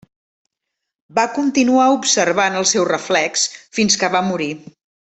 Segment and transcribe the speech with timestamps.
[1.19, 3.47] Va continuar observant el seu reflex
[3.79, 4.53] fins que va morir.